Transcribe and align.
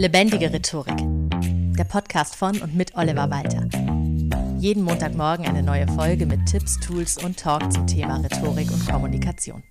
Lebendige 0.00 0.50
Rhetorik. 0.50 0.96
Der 1.76 1.84
Podcast 1.84 2.34
von 2.34 2.58
und 2.62 2.74
mit 2.74 2.94
Oliver 2.94 3.28
Walter. 3.28 3.68
Jeden 4.58 4.82
Montagmorgen 4.82 5.44
eine 5.44 5.62
neue 5.62 5.86
Folge 5.88 6.24
mit 6.24 6.46
Tipps, 6.46 6.80
Tools 6.80 7.22
und 7.22 7.38
Talk 7.38 7.70
zum 7.70 7.86
Thema 7.86 8.16
Rhetorik 8.16 8.70
und 8.70 8.88
Kommunikation. 8.88 9.62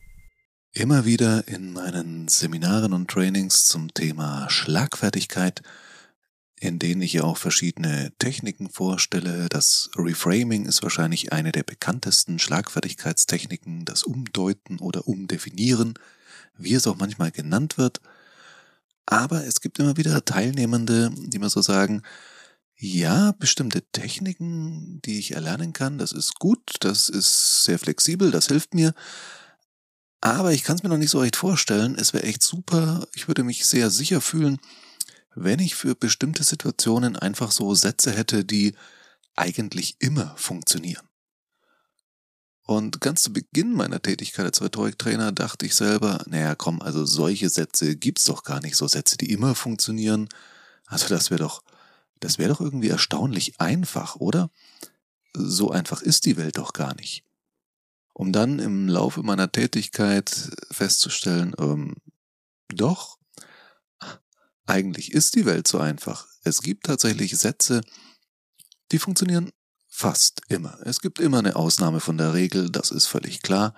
Immer 0.71 1.05
wieder 1.05 1.47
in 1.47 1.73
meinen 1.73 2.28
Seminaren 2.28 2.94
und 2.94 3.10
Trainings 3.10 3.65
zum 3.65 3.92
Thema 3.92 4.47
Schlagfertigkeit, 4.52 5.63
in 6.59 6.77
denen 6.77 7.01
ich 7.01 7.13
ja 7.13 7.23
auch 7.23 7.37
verschiedene 7.37 8.11
Techniken 8.19 8.69
vorstelle. 8.69 9.49
Das 9.49 9.89
Reframing 9.96 10.67
ist 10.67 10.83
wahrscheinlich 10.83 11.33
eine 11.33 11.51
der 11.51 11.63
bekanntesten 11.63 12.37
Schlagfertigkeitstechniken, 12.37 13.83
das 13.83 14.03
Umdeuten 14.03 14.77
oder 14.77 15.07
Umdefinieren, 15.07 15.96
wie 16.55 16.75
es 16.75 16.85
auch 16.85 16.98
manchmal 16.98 17.31
genannt 17.31 17.80
wird– 17.80 17.99
aber 19.12 19.44
es 19.48 19.59
gibt 19.59 19.80
immer 19.80 19.98
wieder 19.98 20.23
Teilnehmende, 20.23 21.09
die 21.16 21.39
mir 21.39 21.49
so 21.49 21.63
sagen, 21.63 22.03
ja, 22.77 23.31
bestimmte 23.31 23.81
Techniken, 23.91 25.01
die 25.03 25.17
ich 25.17 25.31
erlernen 25.31 25.73
kann, 25.73 25.97
das 25.97 26.11
ist 26.11 26.35
gut, 26.38 26.75
das 26.81 27.09
ist 27.09 27.63
sehr 27.63 27.79
flexibel, 27.79 28.29
das 28.29 28.49
hilft 28.49 28.75
mir. 28.75 28.93
Aber 30.21 30.51
ich 30.53 30.63
kann 30.63 30.75
es 30.75 30.84
mir 30.84 30.89
noch 30.89 30.98
nicht 30.98 31.09
so 31.09 31.21
recht 31.21 31.35
vorstellen. 31.37 31.95
Es 31.95 32.13
wäre 32.13 32.23
echt 32.23 32.43
super. 32.43 33.07
Ich 33.15 33.27
würde 33.27 33.43
mich 33.43 33.65
sehr 33.65 33.89
sicher 33.89 34.21
fühlen, 34.21 34.59
wenn 35.34 35.59
ich 35.59 35.73
für 35.73 35.95
bestimmte 35.95 36.43
Situationen 36.43 37.15
einfach 37.15 37.51
so 37.51 37.73
Sätze 37.73 38.12
hätte, 38.12 38.45
die 38.45 38.76
eigentlich 39.35 39.95
immer 39.99 40.35
funktionieren. 40.37 41.09
Und 42.69 43.01
ganz 43.01 43.23
zu 43.23 43.33
Beginn 43.33 43.73
meiner 43.73 43.99
Tätigkeit 43.99 44.45
als 44.45 44.61
Rhetoriktrainer 44.61 45.31
dachte 45.31 45.65
ich 45.65 45.73
selber, 45.73 46.23
naja, 46.27 46.53
komm, 46.53 46.83
also 46.83 47.03
solche 47.03 47.49
Sätze 47.49 47.95
gibt's 47.95 48.25
doch 48.25 48.43
gar 48.43 48.61
nicht, 48.61 48.75
so 48.75 48.87
Sätze, 48.87 49.17
die 49.17 49.31
immer 49.31 49.55
funktionieren. 49.55 50.29
Also 50.85 51.07
das 51.07 51.31
wäre 51.31 51.39
doch, 51.39 51.63
das 52.19 52.37
wäre 52.37 52.49
doch 52.49 52.61
irgendwie 52.61 52.89
erstaunlich 52.89 53.59
einfach, 53.59 54.17
oder? 54.17 54.51
So 55.34 55.71
einfach 55.71 56.03
ist 56.03 56.27
die 56.27 56.37
Welt 56.37 56.59
doch 56.59 56.73
gar 56.73 56.93
nicht. 56.93 57.23
Um 58.13 58.31
dann 58.31 58.59
im 58.59 58.87
Laufe 58.87 59.23
meiner 59.23 59.51
Tätigkeit 59.51 60.29
festzustellen, 60.70 61.55
ähm, 61.57 61.95
doch, 62.67 63.17
eigentlich 64.67 65.11
ist 65.11 65.33
die 65.33 65.48
Welt 65.48 65.67
so 65.67 65.80
einfach. 65.80 66.28
Es 66.44 66.61
gibt 66.61 66.86
tatsächlich 66.86 67.36
Sätze, 67.36 67.81
die 68.92 69.00
funktionieren 69.00 69.52
Fast 70.00 70.44
immer. 70.47 70.78
Es 70.86 71.02
gibt 71.02 71.19
immer 71.19 71.39
eine 71.39 71.58
Ausnahme 71.58 72.00
von 72.00 72.17
der 72.17 72.33
Regel, 72.33 72.69
das 72.69 72.89
ist 72.89 73.08
völlig 73.08 73.42
klar. 73.42 73.73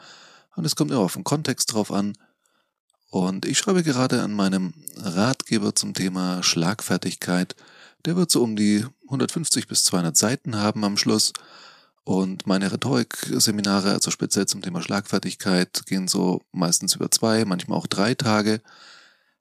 Und 0.55 0.65
es 0.65 0.75
kommt 0.75 0.91
immer 0.91 0.99
auf 0.99 1.15
den 1.15 1.23
Kontext 1.23 1.73
drauf 1.73 1.91
an. 1.91 2.15
Und 3.09 3.47
ich 3.47 3.57
schreibe 3.57 3.81
gerade 3.81 4.21
an 4.21 4.31
meinem 4.31 4.75
Ratgeber 4.97 5.73
zum 5.73 5.95
Thema 5.95 6.43
Schlagfertigkeit. 6.43 7.55
Der 8.05 8.17
wird 8.17 8.29
so 8.29 8.43
um 8.43 8.55
die 8.55 8.85
150 9.05 9.67
bis 9.67 9.83
200 9.85 10.15
Seiten 10.15 10.57
haben 10.57 10.83
am 10.83 10.95
Schluss. 10.95 11.33
Und 12.03 12.45
meine 12.45 12.71
Rhetorik-Seminare, 12.71 13.93
also 13.93 14.11
speziell 14.11 14.45
zum 14.45 14.61
Thema 14.61 14.83
Schlagfertigkeit, 14.83 15.87
gehen 15.87 16.07
so 16.07 16.43
meistens 16.51 16.93
über 16.93 17.09
zwei, 17.09 17.45
manchmal 17.45 17.79
auch 17.79 17.87
drei 17.87 18.13
Tage. 18.13 18.61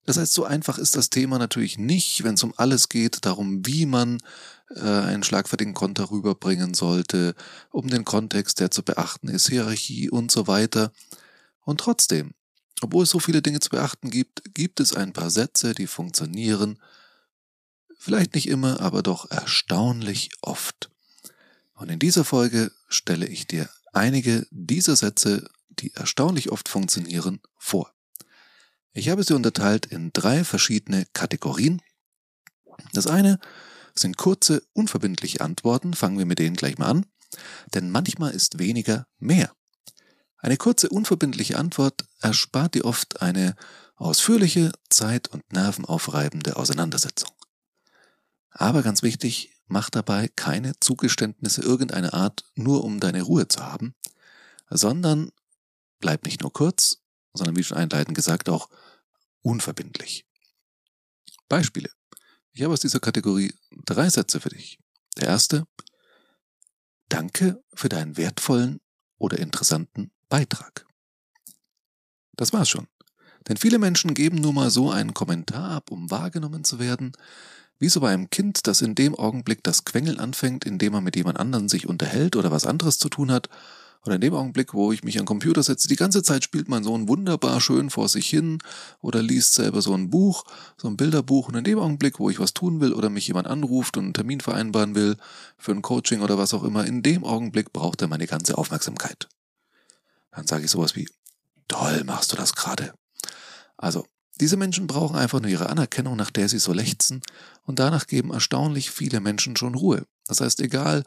Das 0.06 0.16
heißt, 0.16 0.32
so 0.32 0.44
einfach 0.44 0.78
ist 0.78 0.96
das 0.96 1.10
Thema 1.10 1.38
natürlich 1.38 1.76
nicht, 1.76 2.24
wenn 2.24 2.36
es 2.36 2.42
um 2.42 2.54
alles 2.56 2.88
geht, 2.88 3.26
darum, 3.26 3.66
wie 3.66 3.84
man 3.84 4.22
äh, 4.74 4.80
einen 4.80 5.22
schlagfertigen 5.22 5.74
Konter 5.74 6.10
rüberbringen 6.10 6.74
sollte, 6.74 7.34
um 7.70 7.88
den 7.88 8.04
Kontext, 8.04 8.60
der 8.60 8.70
zu 8.70 8.82
beachten 8.82 9.28
ist, 9.28 9.48
Hierarchie 9.48 10.10
und 10.10 10.30
so 10.30 10.46
weiter. 10.46 10.92
Und 11.62 11.80
trotzdem, 11.80 12.34
obwohl 12.80 13.04
es 13.04 13.10
so 13.10 13.18
viele 13.18 13.42
Dinge 13.42 13.60
zu 13.60 13.70
beachten 13.70 14.10
gibt, 14.10 14.54
gibt 14.54 14.80
es 14.80 14.94
ein 14.94 15.12
paar 15.12 15.30
Sätze, 15.30 15.74
die 15.74 15.86
funktionieren, 15.86 16.78
vielleicht 17.98 18.34
nicht 18.34 18.48
immer, 18.48 18.80
aber 18.80 19.02
doch 19.02 19.30
erstaunlich 19.30 20.30
oft. 20.40 20.90
Und 21.74 21.90
in 21.90 21.98
dieser 21.98 22.24
Folge 22.24 22.72
stelle 22.88 23.26
ich 23.26 23.46
dir 23.46 23.68
einige 23.92 24.46
dieser 24.50 24.96
Sätze, 24.96 25.48
die 25.68 25.92
erstaunlich 25.94 26.50
oft 26.50 26.68
funktionieren, 26.68 27.40
vor. 27.58 27.92
Ich 28.92 29.08
habe 29.08 29.22
sie 29.22 29.34
unterteilt 29.34 29.86
in 29.86 30.12
drei 30.12 30.44
verschiedene 30.44 31.06
Kategorien. 31.12 31.80
Das 32.92 33.06
eine 33.06 33.38
sind 33.94 34.16
kurze, 34.16 34.62
unverbindliche 34.72 35.40
Antworten, 35.40 35.94
fangen 35.94 36.18
wir 36.18 36.26
mit 36.26 36.38
denen 36.38 36.56
gleich 36.56 36.78
mal 36.78 36.90
an, 36.90 37.06
denn 37.74 37.90
manchmal 37.90 38.32
ist 38.32 38.58
weniger 38.58 39.06
mehr. 39.18 39.52
Eine 40.38 40.56
kurze, 40.56 40.88
unverbindliche 40.88 41.58
Antwort 41.58 42.04
erspart 42.20 42.74
dir 42.74 42.86
oft 42.86 43.20
eine 43.20 43.56
ausführliche, 43.96 44.72
zeit- 44.88 45.28
und 45.28 45.52
nervenaufreibende 45.52 46.56
Auseinandersetzung. 46.56 47.30
Aber 48.50 48.82
ganz 48.82 49.02
wichtig, 49.02 49.54
mach 49.66 49.90
dabei 49.90 50.28
keine 50.28 50.72
Zugeständnisse 50.80 51.60
irgendeiner 51.60 52.14
Art, 52.14 52.44
nur 52.54 52.84
um 52.84 53.00
deine 53.00 53.22
Ruhe 53.22 53.48
zu 53.48 53.64
haben, 53.64 53.94
sondern 54.70 55.30
bleib 56.00 56.24
nicht 56.24 56.40
nur 56.40 56.52
kurz, 56.52 57.02
sondern 57.34 57.56
wie 57.56 57.62
schon 57.62 57.76
einleitend 57.76 58.16
gesagt 58.16 58.48
auch 58.48 58.68
unverbindlich. 59.42 60.26
Beispiele. 61.48 61.90
Ich 62.52 62.62
habe 62.62 62.72
aus 62.72 62.80
dieser 62.80 63.00
Kategorie 63.00 63.54
drei 63.84 64.08
Sätze 64.08 64.40
für 64.40 64.48
dich. 64.48 64.78
Der 65.16 65.28
erste. 65.28 65.66
Danke 67.08 67.62
für 67.74 67.88
deinen 67.88 68.16
wertvollen 68.16 68.80
oder 69.18 69.38
interessanten 69.38 70.10
Beitrag. 70.28 70.86
Das 72.34 72.52
war's 72.52 72.68
schon. 72.68 72.86
Denn 73.48 73.56
viele 73.56 73.78
Menschen 73.78 74.14
geben 74.14 74.36
nur 74.36 74.52
mal 74.52 74.70
so 74.70 74.90
einen 74.90 75.14
Kommentar 75.14 75.70
ab, 75.70 75.90
um 75.90 76.10
wahrgenommen 76.10 76.64
zu 76.64 76.78
werden, 76.78 77.12
wie 77.78 77.88
so 77.88 78.00
bei 78.00 78.12
einem 78.12 78.30
Kind, 78.30 78.66
das 78.66 78.82
in 78.82 78.94
dem 78.94 79.14
Augenblick 79.14 79.64
das 79.64 79.84
Quengeln 79.84 80.20
anfängt, 80.20 80.64
indem 80.64 80.92
man 80.92 81.04
mit 81.04 81.16
jemand 81.16 81.40
anderen 81.40 81.68
sich 81.68 81.86
unterhält 81.86 82.36
oder 82.36 82.50
was 82.50 82.66
anderes 82.66 82.98
zu 82.98 83.08
tun 83.08 83.32
hat 83.32 83.48
oder 84.04 84.14
in 84.14 84.20
dem 84.20 84.34
Augenblick, 84.34 84.72
wo 84.72 84.92
ich 84.92 85.04
mich 85.04 85.16
den 85.16 85.26
Computer 85.26 85.62
setze, 85.62 85.88
die 85.88 85.96
ganze 85.96 86.22
Zeit 86.22 86.42
spielt 86.42 86.68
mein 86.68 86.84
Sohn 86.84 87.08
wunderbar 87.08 87.60
schön 87.60 87.90
vor 87.90 88.08
sich 88.08 88.28
hin 88.28 88.58
oder 89.00 89.22
liest 89.22 89.54
selber 89.54 89.82
so 89.82 89.92
ein 89.94 90.08
Buch, 90.08 90.44
so 90.76 90.88
ein 90.88 90.96
Bilderbuch. 90.96 91.48
Und 91.48 91.56
in 91.56 91.64
dem 91.64 91.78
Augenblick, 91.78 92.18
wo 92.18 92.30
ich 92.30 92.40
was 92.40 92.54
tun 92.54 92.80
will 92.80 92.94
oder 92.94 93.10
mich 93.10 93.26
jemand 93.28 93.46
anruft 93.46 93.96
und 93.96 94.04
einen 94.04 94.14
Termin 94.14 94.40
vereinbaren 94.40 94.94
will 94.94 95.16
für 95.58 95.72
ein 95.72 95.82
Coaching 95.82 96.22
oder 96.22 96.38
was 96.38 96.54
auch 96.54 96.64
immer, 96.64 96.86
in 96.86 97.02
dem 97.02 97.24
Augenblick 97.24 97.72
braucht 97.72 98.00
er 98.00 98.08
meine 98.08 98.26
ganze 98.26 98.56
Aufmerksamkeit. 98.56 99.28
Dann 100.30 100.46
sage 100.46 100.64
ich 100.64 100.70
sowas 100.70 100.96
wie, 100.96 101.08
toll 101.68 102.04
machst 102.04 102.32
du 102.32 102.36
das 102.36 102.54
gerade. 102.54 102.94
Also, 103.76 104.06
diese 104.40 104.56
Menschen 104.56 104.86
brauchen 104.86 105.16
einfach 105.16 105.40
nur 105.40 105.50
ihre 105.50 105.68
Anerkennung, 105.68 106.16
nach 106.16 106.30
der 106.30 106.48
sie 106.48 106.58
so 106.58 106.72
lechzen, 106.72 107.22
und 107.66 107.78
danach 107.78 108.06
geben 108.06 108.32
erstaunlich 108.32 108.90
viele 108.90 109.20
Menschen 109.20 109.54
schon 109.54 109.74
Ruhe. 109.74 110.06
Das 110.26 110.40
heißt, 110.40 110.60
egal 110.60 111.04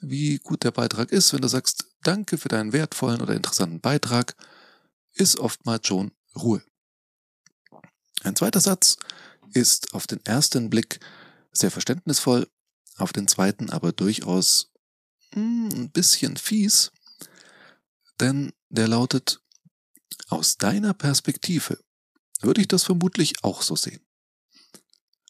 wie 0.00 0.38
gut 0.38 0.62
der 0.62 0.70
Beitrag 0.70 1.10
ist, 1.10 1.32
wenn 1.32 1.42
du 1.42 1.48
sagst, 1.48 1.86
danke 2.02 2.38
für 2.38 2.48
deinen 2.48 2.72
wertvollen 2.72 3.20
oder 3.20 3.34
interessanten 3.34 3.80
Beitrag, 3.80 4.36
ist 5.14 5.40
oftmals 5.40 5.86
schon 5.86 6.12
Ruhe. 6.36 6.62
Ein 8.22 8.36
zweiter 8.36 8.60
Satz 8.60 8.98
ist 9.52 9.92
auf 9.94 10.06
den 10.06 10.24
ersten 10.24 10.70
Blick 10.70 11.00
sehr 11.52 11.70
verständnisvoll, 11.70 12.48
auf 12.98 13.12
den 13.12 13.26
zweiten 13.26 13.70
aber 13.70 13.92
durchaus 13.92 14.72
hm, 15.32 15.70
ein 15.72 15.90
bisschen 15.90 16.36
fies, 16.36 16.92
denn 18.20 18.52
der 18.68 18.88
lautet, 18.88 19.40
aus 20.28 20.56
deiner 20.56 20.94
Perspektive 20.94 21.78
würde 22.42 22.60
ich 22.60 22.68
das 22.68 22.84
vermutlich 22.84 23.42
auch 23.42 23.62
so 23.62 23.76
sehen. 23.76 24.00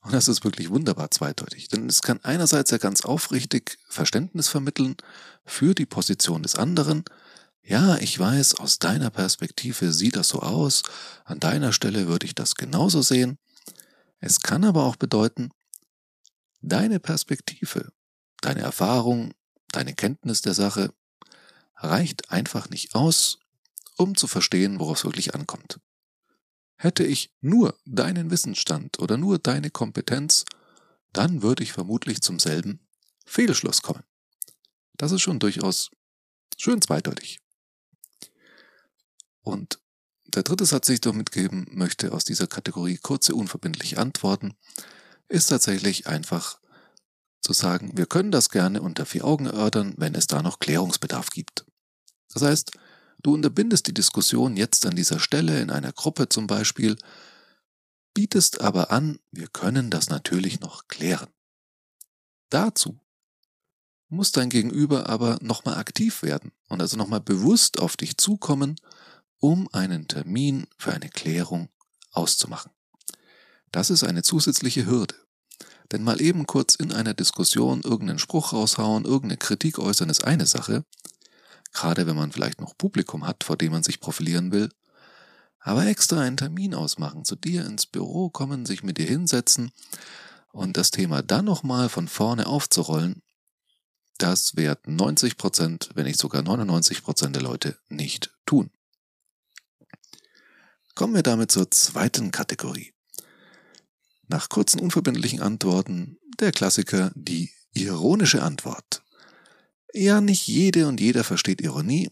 Und 0.02 0.12
das 0.12 0.28
ist 0.28 0.44
wirklich 0.44 0.70
wunderbar 0.70 1.10
zweideutig, 1.10 1.66
denn 1.66 1.88
es 1.88 2.00
kann 2.00 2.20
einerseits 2.22 2.70
ja 2.70 2.78
ganz 2.78 3.04
aufrichtig 3.04 3.78
Verständnis 3.88 4.48
vermitteln 4.48 4.96
für 5.44 5.74
die 5.74 5.86
Position 5.86 6.44
des 6.44 6.54
anderen. 6.54 7.04
Ja, 7.62 7.96
ich 7.96 8.16
weiß, 8.16 8.54
aus 8.60 8.78
deiner 8.78 9.10
Perspektive 9.10 9.92
sieht 9.92 10.14
das 10.14 10.28
so 10.28 10.40
aus, 10.40 10.84
an 11.24 11.40
deiner 11.40 11.72
Stelle 11.72 12.06
würde 12.06 12.24
ich 12.24 12.36
das 12.36 12.54
genauso 12.54 13.02
sehen. 13.02 13.38
Es 14.20 14.42
kann 14.42 14.64
aber 14.64 14.84
auch 14.84 14.94
bedeuten, 14.94 15.50
deine 16.60 17.00
Perspektive, 17.00 17.90
deine 18.40 18.60
Erfahrung, 18.60 19.34
deine 19.72 19.94
Kenntnis 19.94 20.40
der 20.40 20.54
Sache 20.54 20.92
reicht 21.76 22.30
einfach 22.30 22.70
nicht 22.70 22.94
aus, 22.94 23.40
um 23.96 24.14
zu 24.14 24.28
verstehen, 24.28 24.78
worauf 24.78 24.98
es 24.98 25.04
wirklich 25.04 25.34
ankommt. 25.34 25.80
Hätte 26.76 27.04
ich 27.04 27.32
nur 27.40 27.78
deinen 27.84 28.30
Wissensstand 28.30 28.98
oder 28.98 29.16
nur 29.16 29.38
deine 29.38 29.70
Kompetenz, 29.70 30.44
dann 31.12 31.42
würde 31.42 31.62
ich 31.62 31.72
vermutlich 31.72 32.20
zum 32.20 32.38
selben 32.38 32.80
Fehlschluss 33.24 33.82
kommen. 33.82 34.04
Das 34.96 35.12
ist 35.12 35.22
schon 35.22 35.38
durchaus 35.38 35.90
schön 36.56 36.80
zweideutig. 36.82 37.40
Und 39.40 39.80
der 40.26 40.42
dritte 40.42 40.66
Satz, 40.66 40.86
den 40.86 40.94
ich 40.94 41.00
doch 41.00 41.14
mitgeben 41.14 41.66
möchte 41.70 42.12
aus 42.12 42.24
dieser 42.24 42.46
Kategorie 42.46 42.98
kurze, 42.98 43.34
unverbindliche 43.34 43.98
Antworten, 43.98 44.54
ist 45.28 45.46
tatsächlich 45.46 46.06
einfach 46.06 46.60
zu 47.40 47.52
sagen, 47.52 47.96
wir 47.96 48.06
können 48.06 48.32
das 48.32 48.50
gerne 48.50 48.82
unter 48.82 49.06
vier 49.06 49.24
Augen 49.24 49.46
erörtern, 49.46 49.94
wenn 49.96 50.14
es 50.14 50.26
da 50.26 50.42
noch 50.42 50.58
Klärungsbedarf 50.58 51.30
gibt. 51.30 51.64
Das 52.32 52.42
heißt, 52.42 52.72
Du 53.26 53.34
unterbindest 53.34 53.88
die 53.88 53.92
Diskussion 53.92 54.56
jetzt 54.56 54.86
an 54.86 54.94
dieser 54.94 55.18
Stelle 55.18 55.60
in 55.60 55.68
einer 55.70 55.90
Gruppe 55.92 56.28
zum 56.28 56.46
Beispiel. 56.46 56.96
bietest 58.14 58.60
aber 58.60 58.92
an, 58.92 59.18
wir 59.32 59.48
können 59.48 59.90
das 59.90 60.10
natürlich 60.10 60.60
noch 60.60 60.86
klären. 60.86 61.26
Dazu 62.50 63.00
muss 64.08 64.30
dein 64.30 64.48
Gegenüber 64.48 65.08
aber 65.08 65.38
nochmal 65.40 65.74
aktiv 65.74 66.22
werden 66.22 66.52
und 66.68 66.80
also 66.80 66.96
nochmal 66.96 67.20
bewusst 67.20 67.80
auf 67.80 67.96
dich 67.96 68.16
zukommen, 68.16 68.76
um 69.38 69.68
einen 69.72 70.06
Termin 70.06 70.68
für 70.78 70.92
eine 70.92 71.08
Klärung 71.08 71.68
auszumachen. 72.12 72.70
Das 73.72 73.90
ist 73.90 74.04
eine 74.04 74.22
zusätzliche 74.22 74.86
Hürde. 74.86 75.16
Denn 75.90 76.04
mal 76.04 76.20
eben 76.20 76.46
kurz 76.46 76.76
in 76.76 76.92
einer 76.92 77.12
Diskussion 77.12 77.80
irgendeinen 77.80 78.20
Spruch 78.20 78.52
raushauen, 78.52 79.04
irgendeine 79.04 79.38
Kritik 79.38 79.80
äußern 79.80 80.10
ist 80.10 80.22
eine 80.22 80.46
Sache, 80.46 80.84
gerade 81.76 82.06
wenn 82.06 82.16
man 82.16 82.32
vielleicht 82.32 82.60
noch 82.60 82.76
Publikum 82.76 83.26
hat, 83.26 83.44
vor 83.44 83.56
dem 83.56 83.70
man 83.70 83.82
sich 83.82 84.00
profilieren 84.00 84.50
will, 84.50 84.70
aber 85.60 85.86
extra 85.86 86.20
einen 86.20 86.38
Termin 86.38 86.74
ausmachen, 86.74 87.24
zu 87.24 87.36
dir 87.36 87.66
ins 87.66 87.86
Büro 87.86 88.30
kommen, 88.30 88.64
sich 88.64 88.82
mit 88.82 88.98
dir 88.98 89.06
hinsetzen 89.06 89.70
und 90.52 90.78
das 90.78 90.90
Thema 90.90 91.22
dann 91.22 91.44
nochmal 91.44 91.88
von 91.88 92.08
vorne 92.08 92.46
aufzurollen, 92.46 93.22
das 94.16 94.56
werden 94.56 94.96
90 94.96 95.36
Prozent, 95.36 95.90
wenn 95.94 96.06
nicht 96.06 96.18
sogar 96.18 96.40
99 96.40 97.02
Prozent 97.02 97.36
der 97.36 97.42
Leute 97.42 97.78
nicht 97.90 98.32
tun. 98.46 98.70
Kommen 100.94 101.14
wir 101.14 101.22
damit 101.22 101.52
zur 101.52 101.70
zweiten 101.70 102.30
Kategorie. 102.30 102.94
Nach 104.28 104.48
kurzen 104.48 104.80
unverbindlichen 104.80 105.42
Antworten 105.42 106.18
der 106.40 106.52
Klassiker 106.52 107.12
die 107.14 107.50
ironische 107.74 108.42
Antwort. 108.42 109.02
Ja, 109.98 110.20
nicht 110.20 110.46
jede 110.46 110.88
und 110.88 111.00
jeder 111.00 111.24
versteht 111.24 111.62
Ironie, 111.62 112.10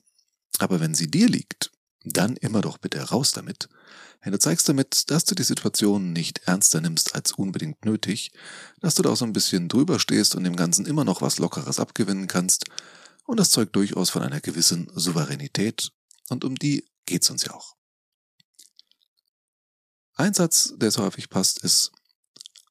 aber 0.58 0.80
wenn 0.80 0.94
sie 0.94 1.10
dir 1.10 1.28
liegt, 1.28 1.70
dann 2.02 2.34
immer 2.38 2.62
doch 2.62 2.78
bitte 2.78 2.98
raus 2.98 3.32
damit. 3.32 3.68
Denn 4.24 4.32
du 4.32 4.38
zeigst 4.38 4.66
damit, 4.70 5.10
dass 5.10 5.26
du 5.26 5.34
die 5.34 5.42
Situation 5.42 6.14
nicht 6.14 6.38
ernster 6.46 6.80
nimmst 6.80 7.14
als 7.14 7.32
unbedingt 7.32 7.84
nötig, 7.84 8.32
dass 8.80 8.94
du 8.94 9.02
da 9.02 9.10
auch 9.10 9.18
so 9.18 9.26
ein 9.26 9.34
bisschen 9.34 9.68
drüber 9.68 10.00
stehst 10.00 10.34
und 10.34 10.44
dem 10.44 10.56
Ganzen 10.56 10.86
immer 10.86 11.04
noch 11.04 11.20
was 11.20 11.36
Lockeres 11.36 11.78
abgewinnen 11.78 12.26
kannst, 12.26 12.64
und 13.26 13.38
das 13.38 13.50
zeugt 13.50 13.76
durchaus 13.76 14.08
von 14.08 14.22
einer 14.22 14.40
gewissen 14.40 14.90
Souveränität, 14.94 15.92
und 16.30 16.42
um 16.46 16.54
die 16.54 16.88
geht's 17.04 17.28
uns 17.28 17.44
ja 17.44 17.52
auch. 17.52 17.76
Ein 20.14 20.32
Satz, 20.32 20.72
der 20.78 20.90
so 20.90 21.02
häufig 21.02 21.28
passt, 21.28 21.62
ist, 21.62 21.92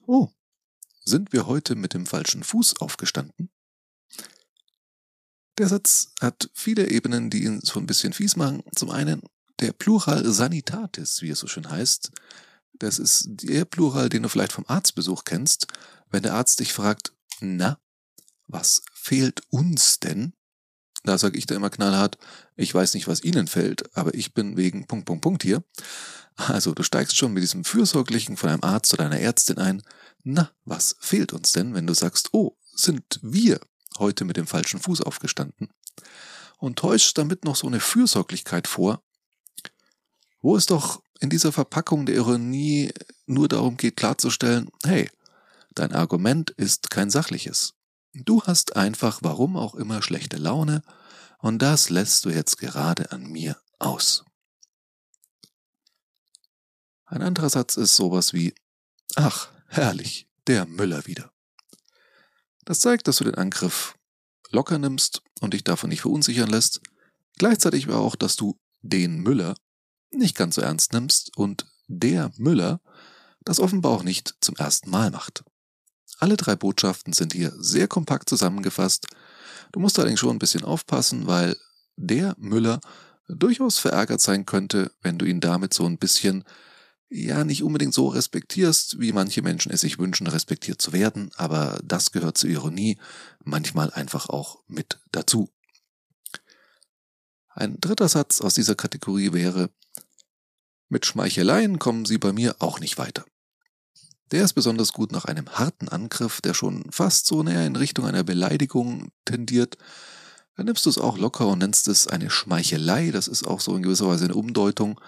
oh, 0.07 0.29
sind 1.05 1.33
wir 1.33 1.45
heute 1.45 1.75
mit 1.75 1.93
dem 1.93 2.07
falschen 2.07 2.43
Fuß 2.43 2.81
aufgestanden? 2.81 3.52
Der 5.57 5.67
Satz 5.67 6.13
hat 6.19 6.49
viele 6.53 6.89
Ebenen, 6.89 7.29
die 7.29 7.43
ihn 7.43 7.61
so 7.61 7.79
ein 7.79 7.85
bisschen 7.85 8.13
fies 8.13 8.35
machen. 8.35 8.63
Zum 8.75 8.89
einen 8.89 9.21
der 9.59 9.71
Plural 9.71 10.25
sanitatis, 10.25 11.21
wie 11.21 11.29
es 11.29 11.39
so 11.39 11.47
schön 11.47 11.69
heißt. 11.69 12.11
Das 12.73 12.97
ist 12.97 13.27
der 13.27 13.65
Plural, 13.65 14.09
den 14.09 14.23
du 14.23 14.29
vielleicht 14.29 14.51
vom 14.51 14.65
Arztbesuch 14.67 15.25
kennst, 15.25 15.67
wenn 16.09 16.23
der 16.23 16.33
Arzt 16.33 16.59
dich 16.59 16.73
fragt, 16.73 17.13
na, 17.39 17.77
was 18.47 18.81
fehlt 18.93 19.43
uns 19.49 19.99
denn? 19.99 20.33
Da 21.03 21.17
sage 21.17 21.37
ich 21.37 21.45
da 21.45 21.55
immer 21.55 21.69
knallhart, 21.69 22.17
ich 22.55 22.73
weiß 22.73 22.93
nicht, 22.93 23.07
was 23.07 23.23
Ihnen 23.23 23.47
fällt, 23.47 23.95
aber 23.95 24.13
ich 24.15 24.33
bin 24.33 24.57
wegen 24.57 24.87
Punkt, 24.87 25.05
Punkt, 25.05 25.21
Punkt 25.21 25.43
hier. 25.43 25.63
Also 26.35 26.73
du 26.73 26.81
steigst 26.81 27.15
schon 27.15 27.33
mit 27.33 27.43
diesem 27.43 27.63
Fürsorglichen 27.63 28.37
von 28.37 28.49
einem 28.49 28.63
Arzt 28.63 28.93
oder 28.93 29.05
einer 29.05 29.19
Ärztin 29.19 29.59
ein. 29.59 29.83
Na, 30.23 30.51
was 30.65 30.95
fehlt 30.99 31.31
uns 31.31 31.51
denn, 31.51 31.73
wenn 31.75 31.85
du 31.85 31.93
sagst, 31.93 32.29
oh, 32.31 32.57
sind 32.73 33.19
wir 33.21 33.59
heute 33.99 34.25
mit 34.25 34.37
dem 34.37 34.47
falschen 34.47 34.79
Fuß 34.79 35.01
aufgestanden? 35.01 35.69
Und 36.57 36.79
täuscht 36.79 37.17
damit 37.17 37.43
noch 37.43 37.55
so 37.55 37.67
eine 37.67 37.79
Fürsorglichkeit 37.79 38.67
vor, 38.67 39.01
wo 40.41 40.55
es 40.55 40.65
doch 40.65 41.01
in 41.19 41.29
dieser 41.29 41.51
Verpackung 41.51 42.05
der 42.05 42.15
Ironie 42.15 42.91
nur 43.25 43.47
darum 43.47 43.77
geht 43.77 43.97
klarzustellen, 43.97 44.69
hey, 44.83 45.09
dein 45.73 45.93
Argument 45.93 46.49
ist 46.51 46.91
kein 46.91 47.09
sachliches. 47.09 47.73
Du 48.13 48.43
hast 48.43 48.75
einfach, 48.75 49.19
warum 49.23 49.57
auch 49.57 49.75
immer, 49.75 50.01
schlechte 50.01 50.37
Laune, 50.37 50.81
und 51.39 51.59
das 51.61 51.89
lässt 51.89 52.23
du 52.25 52.29
jetzt 52.29 52.57
gerade 52.57 53.11
an 53.11 53.23
mir 53.23 53.57
aus. 53.79 54.23
Ein 57.05 57.21
anderer 57.21 57.49
Satz 57.49 57.75
ist 57.75 57.95
sowas 57.95 58.33
wie, 58.33 58.53
ach, 59.15 59.49
herrlich, 59.67 60.27
der 60.47 60.65
Müller 60.65 61.05
wieder. 61.05 61.32
Das 62.65 62.79
zeigt, 62.79 63.07
dass 63.07 63.17
du 63.17 63.23
den 63.23 63.35
Angriff 63.35 63.95
locker 64.51 64.77
nimmst 64.77 65.21
und 65.41 65.53
dich 65.53 65.63
davon 65.63 65.89
nicht 65.89 66.01
verunsichern 66.01 66.49
lässt, 66.49 66.81
gleichzeitig 67.37 67.87
aber 67.87 67.99
auch, 67.99 68.15
dass 68.15 68.35
du 68.35 68.57
den 68.81 69.19
Müller 69.19 69.55
nicht 70.11 70.35
ganz 70.35 70.55
so 70.55 70.61
ernst 70.61 70.93
nimmst 70.93 71.35
und 71.37 71.65
der 71.87 72.31
Müller 72.37 72.79
das 73.43 73.59
offenbar 73.59 73.91
auch 73.91 74.03
nicht 74.03 74.35
zum 74.41 74.55
ersten 74.55 74.89
Mal 74.89 75.11
macht. 75.11 75.43
Alle 76.19 76.37
drei 76.37 76.55
Botschaften 76.55 77.11
sind 77.11 77.33
hier 77.33 77.51
sehr 77.57 77.87
kompakt 77.87 78.29
zusammengefasst. 78.29 79.07
Du 79.71 79.79
musst 79.79 79.97
allerdings 79.99 80.19
schon 80.19 80.35
ein 80.35 80.39
bisschen 80.39 80.63
aufpassen, 80.63 81.27
weil 81.27 81.57
der 81.97 82.35
Müller 82.37 82.79
durchaus 83.27 83.79
verärgert 83.79 84.21
sein 84.21 84.45
könnte, 84.45 84.91
wenn 85.01 85.17
du 85.17 85.25
ihn 85.25 85.39
damit 85.39 85.73
so 85.73 85.85
ein 85.85 85.97
bisschen 85.97 86.43
ja 87.13 87.43
nicht 87.43 87.63
unbedingt 87.63 87.93
so 87.93 88.07
respektierst, 88.07 88.99
wie 88.99 89.13
manche 89.13 89.41
Menschen 89.43 89.71
es 89.71 89.81
sich 89.81 89.99
wünschen, 89.99 90.25
respektiert 90.27 90.81
zu 90.81 90.93
werden, 90.93 91.29
aber 91.35 91.79
das 91.83 92.11
gehört 92.11 92.37
zur 92.37 92.49
Ironie 92.49 92.97
manchmal 93.43 93.91
einfach 93.91 94.29
auch 94.29 94.63
mit 94.67 94.99
dazu. 95.11 95.49
Ein 97.49 97.79
dritter 97.79 98.09
Satz 98.09 98.41
aus 98.41 98.55
dieser 98.55 98.73
Kategorie 98.73 99.31
wäre, 99.31 99.69
mit 100.89 101.05
Schmeicheleien 101.05 101.77
kommen 101.77 102.05
Sie 102.05 102.17
bei 102.17 102.33
mir 102.33 102.55
auch 102.59 102.79
nicht 102.79 102.97
weiter. 102.97 103.25
Der 104.31 104.43
ist 104.43 104.53
besonders 104.53 104.93
gut 104.93 105.11
nach 105.11 105.25
einem 105.25 105.47
harten 105.49 105.89
Angriff, 105.89 106.41
der 106.41 106.55
schon 106.55 106.91
fast 106.91 107.27
so 107.27 107.43
näher 107.43 107.67
in 107.67 107.75
Richtung 107.75 108.05
einer 108.05 108.23
Beleidigung 108.23 109.09
tendiert. 109.25 109.77
Dann 110.55 110.65
nimmst 110.65 110.87
du 110.87 110.89
es 110.89 110.97
auch 110.97 111.19
locker 111.19 111.47
und 111.47 111.59
nennst 111.59 111.87
es 111.87 112.07
eine 112.07 112.31
Schmeichelei, 112.31 113.11
das 113.11 113.27
ist 113.27 113.43
auch 113.43 113.59
so 113.59 113.75
in 113.75 113.83
gewisser 113.83 114.07
Weise 114.07 114.25
eine 114.25 114.35
Umdeutung, 114.35 114.99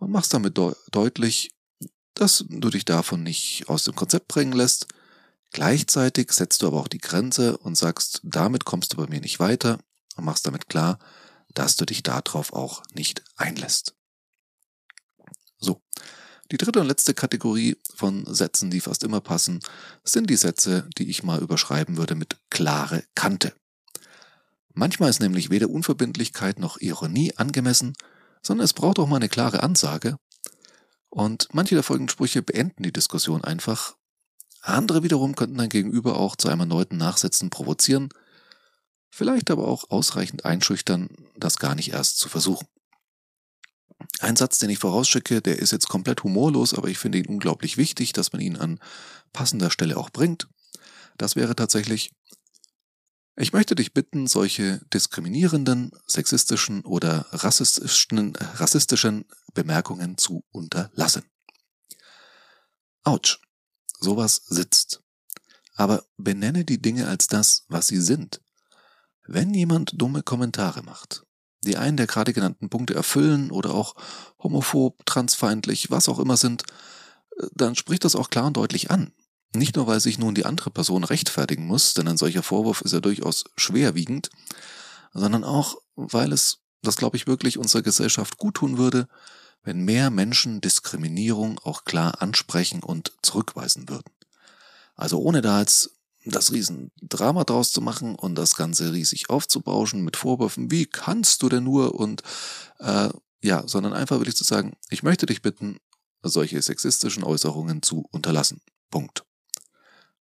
und 0.00 0.10
machst 0.10 0.34
damit 0.34 0.58
de 0.58 0.74
deutlich, 0.90 1.52
dass 2.14 2.44
du 2.48 2.70
dich 2.70 2.84
davon 2.84 3.22
nicht 3.22 3.68
aus 3.68 3.84
dem 3.84 3.94
Konzept 3.94 4.26
bringen 4.28 4.52
lässt. 4.52 4.88
Gleichzeitig 5.52 6.32
setzt 6.32 6.62
du 6.62 6.66
aber 6.66 6.80
auch 6.80 6.88
die 6.88 6.98
Grenze 6.98 7.56
und 7.58 7.76
sagst, 7.76 8.20
damit 8.24 8.64
kommst 8.64 8.92
du 8.92 8.96
bei 8.96 9.06
mir 9.06 9.20
nicht 9.20 9.38
weiter 9.38 9.78
und 10.16 10.24
machst 10.24 10.46
damit 10.46 10.68
klar, 10.68 10.98
dass 11.54 11.76
du 11.76 11.84
dich 11.84 12.02
darauf 12.02 12.52
auch 12.52 12.82
nicht 12.92 13.22
einlässt. 13.36 13.94
So. 15.58 15.82
Die 16.50 16.56
dritte 16.56 16.80
und 16.80 16.88
letzte 16.88 17.14
Kategorie 17.14 17.76
von 17.94 18.24
Sätzen, 18.32 18.70
die 18.70 18.80
fast 18.80 19.04
immer 19.04 19.20
passen, 19.20 19.60
sind 20.02 20.28
die 20.30 20.36
Sätze, 20.36 20.88
die 20.98 21.08
ich 21.08 21.22
mal 21.22 21.40
überschreiben 21.40 21.96
würde 21.96 22.16
mit 22.16 22.36
klare 22.50 23.04
Kante. 23.14 23.54
Manchmal 24.72 25.10
ist 25.10 25.20
nämlich 25.20 25.50
weder 25.50 25.70
Unverbindlichkeit 25.70 26.58
noch 26.58 26.80
Ironie 26.80 27.36
angemessen, 27.36 27.94
sondern 28.42 28.64
es 28.64 28.72
braucht 28.72 28.98
auch 28.98 29.06
mal 29.06 29.16
eine 29.16 29.28
klare 29.28 29.62
Ansage. 29.62 30.16
Und 31.08 31.48
manche 31.52 31.74
der 31.74 31.84
folgenden 31.84 32.10
Sprüche 32.10 32.42
beenden 32.42 32.82
die 32.82 32.92
Diskussion 32.92 33.44
einfach. 33.44 33.96
Andere 34.62 35.02
wiederum 35.02 35.34
könnten 35.34 35.58
dein 35.58 35.68
Gegenüber 35.68 36.16
auch 36.16 36.36
zu 36.36 36.48
einem 36.48 36.60
erneuten 36.60 36.96
Nachsetzen 36.96 37.50
provozieren, 37.50 38.10
vielleicht 39.10 39.50
aber 39.50 39.66
auch 39.66 39.90
ausreichend 39.90 40.44
einschüchtern, 40.44 41.08
das 41.36 41.58
gar 41.58 41.74
nicht 41.74 41.92
erst 41.92 42.18
zu 42.18 42.28
versuchen. 42.28 42.66
Ein 44.20 44.36
Satz, 44.36 44.58
den 44.58 44.70
ich 44.70 44.78
vorausschicke, 44.78 45.42
der 45.42 45.58
ist 45.58 45.72
jetzt 45.72 45.88
komplett 45.88 46.22
humorlos, 46.22 46.74
aber 46.74 46.88
ich 46.88 46.98
finde 46.98 47.18
ihn 47.18 47.26
unglaublich 47.26 47.76
wichtig, 47.76 48.12
dass 48.12 48.32
man 48.32 48.40
ihn 48.40 48.56
an 48.56 48.78
passender 49.32 49.70
Stelle 49.70 49.96
auch 49.96 50.10
bringt. 50.10 50.48
Das 51.18 51.36
wäre 51.36 51.54
tatsächlich, 51.56 52.12
ich 53.40 53.54
möchte 53.54 53.74
dich 53.74 53.94
bitten, 53.94 54.26
solche 54.26 54.80
diskriminierenden, 54.92 55.92
sexistischen 56.06 56.82
oder 56.84 57.26
rassistischen, 57.30 58.36
rassistischen 58.36 59.24
Bemerkungen 59.54 60.18
zu 60.18 60.44
unterlassen. 60.50 61.24
Autsch. 63.02 63.40
Sowas 63.98 64.42
sitzt. 64.46 65.02
Aber 65.74 66.04
benenne 66.16 66.64
die 66.64 66.82
Dinge 66.82 67.06
als 67.08 67.28
das, 67.28 67.64
was 67.68 67.86
sie 67.86 68.00
sind. 68.00 68.42
Wenn 69.26 69.54
jemand 69.54 69.92
dumme 69.94 70.22
Kommentare 70.22 70.82
macht, 70.82 71.24
die 71.62 71.76
einen 71.76 71.96
der 71.96 72.06
gerade 72.06 72.32
genannten 72.32 72.68
Punkte 72.68 72.94
erfüllen 72.94 73.50
oder 73.50 73.74
auch 73.74 73.94
homophob, 74.38 75.04
transfeindlich, 75.06 75.90
was 75.90 76.08
auch 76.08 76.18
immer 76.18 76.36
sind, 76.36 76.64
äh, 77.38 77.46
dann 77.54 77.74
spricht 77.74 78.04
das 78.04 78.16
auch 78.16 78.28
klar 78.28 78.46
und 78.46 78.56
deutlich 78.56 78.90
an. 78.90 79.12
Nicht 79.54 79.76
nur, 79.76 79.86
weil 79.86 80.00
sich 80.00 80.18
nun 80.18 80.34
die 80.34 80.46
andere 80.46 80.70
Person 80.70 81.02
rechtfertigen 81.02 81.66
muss, 81.66 81.94
denn 81.94 82.06
ein 82.06 82.16
solcher 82.16 82.42
Vorwurf 82.42 82.82
ist 82.82 82.92
ja 82.92 83.00
durchaus 83.00 83.44
schwerwiegend, 83.56 84.30
sondern 85.12 85.42
auch, 85.42 85.76
weil 85.96 86.32
es, 86.32 86.58
das 86.82 86.96
glaube 86.96 87.16
ich 87.16 87.26
wirklich 87.26 87.58
unserer 87.58 87.82
Gesellschaft 87.82 88.38
gut 88.38 88.54
tun 88.54 88.78
würde, 88.78 89.08
wenn 89.62 89.84
mehr 89.84 90.10
Menschen 90.10 90.60
Diskriminierung 90.60 91.58
auch 91.58 91.84
klar 91.84 92.22
ansprechen 92.22 92.82
und 92.82 93.12
zurückweisen 93.22 93.88
würden. 93.88 94.12
Also 94.94 95.18
ohne 95.18 95.42
da 95.42 95.60
jetzt 95.60 95.90
das 96.24 96.52
Riesendrama 96.52 97.44
draus 97.44 97.72
zu 97.72 97.80
machen 97.80 98.14
und 98.14 98.34
das 98.36 98.54
Ganze 98.54 98.92
riesig 98.92 99.30
aufzubauschen 99.30 100.04
mit 100.04 100.16
Vorwürfen, 100.16 100.70
wie 100.70 100.86
kannst 100.86 101.42
du 101.42 101.48
denn 101.48 101.64
nur 101.64 101.94
und 101.94 102.22
äh, 102.78 103.08
ja, 103.42 103.66
sondern 103.66 103.94
einfach 103.94 104.18
wirklich 104.18 104.36
zu 104.36 104.44
sagen, 104.44 104.76
ich 104.90 105.02
möchte 105.02 105.26
dich 105.26 105.40
bitten, 105.42 105.78
solche 106.22 106.60
sexistischen 106.60 107.24
Äußerungen 107.24 107.82
zu 107.82 108.04
unterlassen. 108.10 108.60
Punkt. 108.90 109.24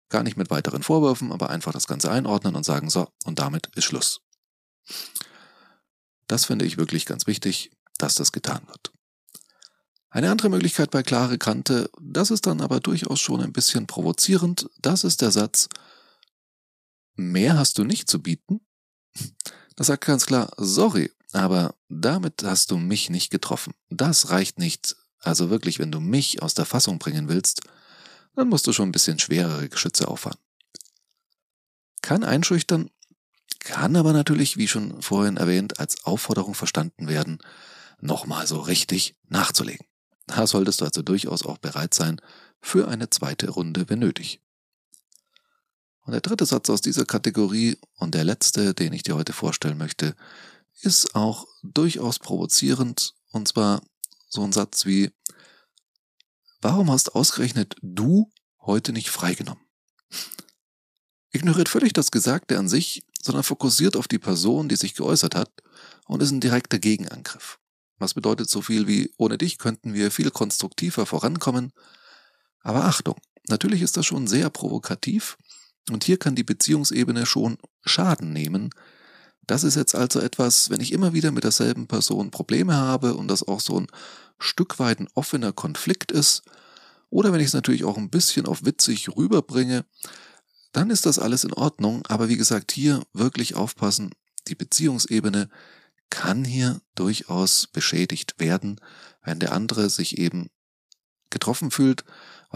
Gar 0.09 0.23
nicht 0.23 0.37
mit 0.37 0.49
weiteren 0.49 0.83
Vorwürfen, 0.83 1.31
aber 1.31 1.49
einfach 1.49 1.73
das 1.73 1.87
Ganze 1.87 2.11
einordnen 2.11 2.55
und 2.55 2.63
sagen, 2.63 2.89
so, 2.89 3.07
und 3.25 3.39
damit 3.39 3.67
ist 3.75 3.85
Schluss. 3.85 4.21
Das 6.27 6.45
finde 6.45 6.65
ich 6.65 6.77
wirklich 6.77 7.05
ganz 7.05 7.27
wichtig, 7.27 7.71
dass 7.97 8.15
das 8.15 8.31
getan 8.31 8.67
wird. 8.67 8.91
Eine 10.09 10.31
andere 10.31 10.49
Möglichkeit 10.49 10.91
bei 10.91 11.03
klare 11.03 11.37
Kante, 11.37 11.89
das 12.01 12.31
ist 12.31 12.45
dann 12.45 12.61
aber 12.61 12.79
durchaus 12.79 13.19
schon 13.19 13.41
ein 13.41 13.51
bisschen 13.51 13.85
provozierend, 13.85 14.69
das 14.79 15.03
ist 15.03 15.21
der 15.21 15.31
Satz, 15.31 15.67
mehr 17.15 17.57
hast 17.57 17.77
du 17.77 17.83
nicht 17.83 18.09
zu 18.09 18.21
bieten? 18.21 18.61
Das 19.75 19.87
sagt 19.87 20.05
ganz 20.05 20.25
klar, 20.25 20.51
sorry, 20.55 21.11
aber 21.33 21.75
damit 21.89 22.43
hast 22.43 22.71
du 22.71 22.77
mich 22.77 23.09
nicht 23.09 23.29
getroffen. 23.29 23.73
Das 23.89 24.29
reicht 24.29 24.57
nicht. 24.57 24.95
Also 25.19 25.49
wirklich, 25.49 25.79
wenn 25.79 25.91
du 25.91 25.99
mich 25.99 26.41
aus 26.41 26.53
der 26.53 26.65
Fassung 26.65 26.97
bringen 26.97 27.27
willst, 27.27 27.61
dann 28.35 28.49
musst 28.49 28.67
du 28.67 28.73
schon 28.73 28.89
ein 28.89 28.91
bisschen 28.91 29.19
schwerere 29.19 29.69
Geschütze 29.69 30.07
auffahren. 30.07 30.39
Kann 32.01 32.23
einschüchtern, 32.23 32.91
kann 33.59 33.95
aber 33.95 34.13
natürlich, 34.13 34.57
wie 34.57 34.67
schon 34.67 35.01
vorhin 35.01 35.37
erwähnt, 35.37 35.79
als 35.79 36.05
Aufforderung 36.05 36.53
verstanden 36.53 37.07
werden, 37.07 37.39
nochmal 37.99 38.45
so 38.45 38.59
richtig 38.59 39.15
nachzulegen. 39.27 39.87
Da 40.27 40.47
solltest 40.47 40.81
du 40.81 40.85
also 40.85 41.01
durchaus 41.01 41.43
auch 41.45 41.57
bereit 41.57 41.93
sein 41.93 42.21
für 42.61 42.87
eine 42.87 43.09
zweite 43.09 43.49
Runde, 43.49 43.89
wenn 43.89 43.99
nötig. 43.99 44.41
Und 46.01 46.11
der 46.11 46.21
dritte 46.21 46.45
Satz 46.45 46.69
aus 46.69 46.81
dieser 46.81 47.05
Kategorie 47.05 47.77
und 47.95 48.13
der 48.13 48.23
letzte, 48.23 48.73
den 48.73 48.93
ich 48.93 49.03
dir 49.03 49.15
heute 49.15 49.33
vorstellen 49.33 49.77
möchte, 49.77 50.15
ist 50.81 51.15
auch 51.15 51.47
durchaus 51.63 52.19
provozierend, 52.19 53.15
und 53.31 53.47
zwar 53.47 53.81
so 54.27 54.43
ein 54.43 54.51
Satz 54.51 54.85
wie, 54.85 55.11
warum 56.65 56.89
hast 56.89 57.13
ausgerechnet 57.13 57.75
du 57.83 58.31
heute 58.59 58.91
nicht 58.91 59.11
freigenommen? 59.11 59.63
Ignoriert 61.31 61.69
völlig 61.69 61.93
das 61.93 62.09
Gesagte 62.09 62.57
an 62.57 62.67
sich, 62.67 63.03
sondern 63.21 63.43
fokussiert 63.43 63.95
auf 63.95 64.07
die 64.07 64.17
Person, 64.17 64.67
die 64.67 64.75
sich 64.75 64.95
geäußert 64.95 65.35
hat, 65.35 65.51
und 66.07 66.23
ist 66.23 66.31
ein 66.31 66.41
direkter 66.41 66.79
Gegenangriff. 66.79 67.59
Was 67.99 68.15
bedeutet 68.15 68.49
so 68.49 68.63
viel 68.63 68.87
wie, 68.87 69.13
ohne 69.17 69.37
dich 69.37 69.59
könnten 69.59 69.93
wir 69.93 70.09
viel 70.09 70.31
konstruktiver 70.31 71.05
vorankommen. 71.05 71.71
Aber 72.61 72.85
Achtung, 72.85 73.17
natürlich 73.47 73.83
ist 73.83 73.95
das 73.95 74.07
schon 74.07 74.25
sehr 74.25 74.49
provokativ 74.49 75.37
und 75.91 76.03
hier 76.03 76.17
kann 76.17 76.33
die 76.33 76.43
Beziehungsebene 76.43 77.27
schon 77.27 77.59
Schaden 77.83 78.33
nehmen. 78.33 78.71
Das 79.45 79.63
ist 79.63 79.75
jetzt 79.75 79.93
also 79.93 80.19
etwas, 80.19 80.71
wenn 80.71 80.81
ich 80.81 80.93
immer 80.93 81.13
wieder 81.13 81.31
mit 81.31 81.43
derselben 81.43 81.85
Person 81.85 82.31
Probleme 82.31 82.73
habe 82.73 83.13
und 83.13 83.27
das 83.27 83.47
auch 83.47 83.59
so 83.59 83.79
ein 83.79 83.87
Stück 84.39 84.79
weit 84.79 84.99
ein 84.99 85.09
offener 85.13 85.53
Konflikt 85.53 86.11
ist, 86.11 86.43
oder 87.09 87.31
wenn 87.31 87.39
ich 87.39 87.47
es 87.47 87.53
natürlich 87.53 87.83
auch 87.85 87.97
ein 87.97 88.09
bisschen 88.09 88.45
auf 88.45 88.65
witzig 88.65 89.15
rüberbringe, 89.15 89.85
dann 90.71 90.89
ist 90.89 91.05
das 91.05 91.19
alles 91.19 91.43
in 91.43 91.53
Ordnung. 91.53 92.05
Aber 92.07 92.27
wie 92.27 92.35
gesagt, 92.35 92.71
hier 92.71 93.03
wirklich 93.13 93.55
aufpassen, 93.55 94.11
die 94.47 94.55
Beziehungsebene 94.55 95.49
kann 96.09 96.43
hier 96.43 96.81
durchaus 96.95 97.67
beschädigt 97.67 98.39
werden, 98.39 98.81
wenn 99.23 99.39
der 99.39 99.53
andere 99.53 99.89
sich 99.89 100.17
eben 100.17 100.49
getroffen 101.29 101.71
fühlt 101.71 102.03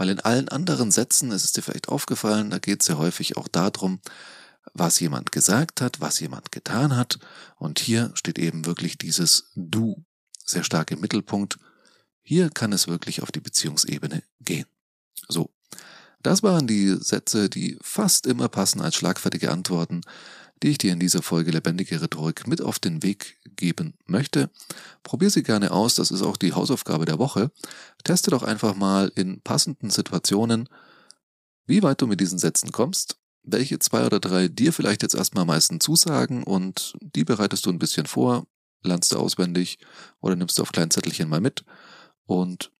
weil 0.00 0.08
in 0.08 0.20
allen 0.20 0.48
anderen 0.48 0.90
Sätzen, 0.90 1.30
es 1.30 1.44
ist 1.44 1.58
dir 1.58 1.62
vielleicht 1.62 1.90
aufgefallen, 1.90 2.48
da 2.48 2.58
geht 2.58 2.80
es 2.80 2.88
ja 2.88 2.96
häufig 2.96 3.36
auch 3.36 3.48
darum, 3.48 4.00
was 4.72 4.98
jemand 4.98 5.30
gesagt 5.30 5.82
hat, 5.82 6.00
was 6.00 6.20
jemand 6.20 6.52
getan 6.52 6.96
hat. 6.96 7.18
Und 7.56 7.80
hier 7.80 8.10
steht 8.14 8.38
eben 8.38 8.64
wirklich 8.64 8.96
dieses 8.96 9.50
Du 9.56 10.02
sehr 10.42 10.64
stark 10.64 10.90
im 10.90 11.00
Mittelpunkt. 11.00 11.58
Hier 12.30 12.48
kann 12.48 12.72
es 12.72 12.86
wirklich 12.86 13.22
auf 13.22 13.32
die 13.32 13.40
Beziehungsebene 13.40 14.22
gehen. 14.40 14.66
So. 15.28 15.50
Das 16.22 16.42
waren 16.42 16.66
die 16.66 16.96
Sätze, 17.00 17.48
die 17.48 17.78
fast 17.80 18.26
immer 18.26 18.48
passen 18.48 18.80
als 18.82 18.94
schlagfertige 18.94 19.50
Antworten 19.50 20.02
die 20.62 20.68
ich 20.68 20.78
dir 20.78 20.92
in 20.92 21.00
dieser 21.00 21.22
Folge 21.22 21.50
Lebendige 21.50 22.00
Rhetorik 22.00 22.46
mit 22.46 22.60
auf 22.60 22.78
den 22.78 23.02
Weg 23.02 23.38
geben 23.56 23.94
möchte. 24.06 24.50
Probier 25.02 25.30
sie 25.30 25.42
gerne 25.42 25.70
aus, 25.70 25.94
das 25.94 26.10
ist 26.10 26.22
auch 26.22 26.36
die 26.36 26.52
Hausaufgabe 26.52 27.06
der 27.06 27.18
Woche. 27.18 27.50
Teste 28.04 28.30
doch 28.30 28.42
einfach 28.42 28.74
mal 28.74 29.10
in 29.14 29.40
passenden 29.40 29.90
Situationen, 29.90 30.68
wie 31.66 31.82
weit 31.82 32.02
du 32.02 32.06
mit 32.06 32.20
diesen 32.20 32.38
Sätzen 32.38 32.72
kommst, 32.72 33.16
welche 33.42 33.78
zwei 33.78 34.04
oder 34.04 34.20
drei 34.20 34.48
dir 34.48 34.72
vielleicht 34.72 35.02
jetzt 35.02 35.14
erstmal 35.14 35.42
am 35.42 35.48
meisten 35.48 35.80
zusagen 35.80 36.42
und 36.42 36.94
die 37.00 37.24
bereitest 37.24 37.64
du 37.64 37.70
ein 37.70 37.78
bisschen 37.78 38.06
vor, 38.06 38.46
lernst 38.82 39.12
du 39.12 39.18
auswendig 39.18 39.78
oder 40.20 40.36
nimmst 40.36 40.58
du 40.58 40.62
auf 40.62 40.72
kleinen 40.72 40.90
Zettelchen 40.90 41.28
mal 41.28 41.40
mit. 41.40 41.64
Und 42.30 42.70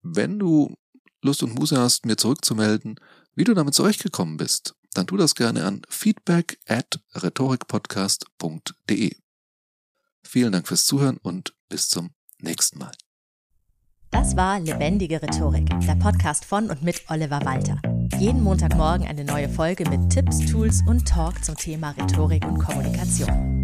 wenn 0.00 0.38
du 0.38 0.74
Lust 1.20 1.42
und 1.42 1.58
Muße 1.58 1.78
hast, 1.78 2.06
mir 2.06 2.16
zurückzumelden, 2.16 2.98
wie 3.34 3.44
du 3.44 3.52
damit 3.52 3.74
zurechtgekommen 3.74 4.38
bist, 4.38 4.74
dann 4.94 5.06
tu 5.06 5.18
das 5.18 5.34
gerne 5.34 5.66
an 5.66 5.82
feedback 5.90 6.58
at 6.66 6.98
rhetorikpodcast.de. 7.14 9.14
Vielen 10.22 10.52
Dank 10.52 10.66
fürs 10.66 10.86
Zuhören 10.86 11.18
und 11.18 11.54
bis 11.68 11.90
zum 11.90 12.14
nächsten 12.38 12.78
Mal. 12.78 12.92
Das 14.10 14.36
war 14.36 14.58
Lebendige 14.58 15.20
Rhetorik, 15.20 15.68
der 15.80 15.96
Podcast 15.96 16.46
von 16.46 16.70
und 16.70 16.82
mit 16.82 17.04
Oliver 17.10 17.44
Walter. 17.44 17.78
Jeden 18.18 18.42
Montagmorgen 18.42 19.06
eine 19.06 19.24
neue 19.24 19.50
Folge 19.50 19.86
mit 19.90 20.08
Tipps, 20.08 20.38
Tools 20.50 20.82
und 20.86 21.06
Talk 21.06 21.44
zum 21.44 21.56
Thema 21.56 21.90
Rhetorik 21.90 22.46
und 22.46 22.58
Kommunikation. 22.58 23.63